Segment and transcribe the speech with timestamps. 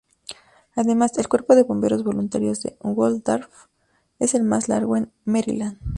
[0.75, 3.67] Además, el cuerpo de bomberos voluntarios de Waldorf
[4.17, 5.77] es el más largo en Maryland.